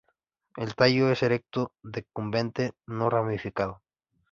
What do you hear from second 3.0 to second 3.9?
ramificado.